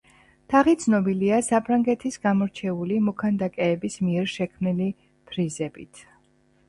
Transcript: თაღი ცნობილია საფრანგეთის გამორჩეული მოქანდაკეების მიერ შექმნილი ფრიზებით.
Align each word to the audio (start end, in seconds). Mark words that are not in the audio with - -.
თაღი 0.53 0.73
ცნობილია 0.83 1.37
საფრანგეთის 1.47 2.17
გამორჩეული 2.25 2.97
მოქანდაკეების 3.09 4.01
მიერ 4.09 4.33
შექმნილი 4.39 4.89
ფრიზებით. 5.31 6.03